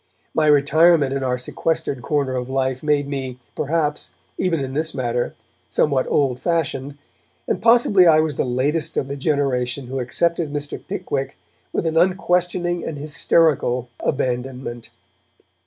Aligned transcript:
My 0.33 0.47
retirement 0.47 1.13
in 1.13 1.23
our 1.23 1.37
sequestered 1.37 2.01
corner 2.01 2.35
of 2.35 2.49
life 2.49 2.81
made 2.81 3.07
me, 3.07 3.37
perhaps, 3.55 4.15
even 4.35 4.59
in 4.61 4.73
this 4.73 4.95
matter, 4.95 5.35
somewhat 5.69 6.07
old 6.07 6.39
fashioned, 6.39 6.97
and 7.47 7.61
possibly 7.61 8.07
I 8.07 8.19
was 8.19 8.35
the 8.35 8.43
latest 8.43 8.97
of 8.97 9.07
the 9.07 9.15
generation 9.15 9.85
who 9.85 9.99
accepted 9.99 10.51
Mr. 10.51 10.81
Pickwick 10.83 11.37
with 11.71 11.85
an 11.85 11.97
unquestioning 11.97 12.83
and 12.83 12.97
hysterical 12.97 13.89
abandonment. 13.99 14.89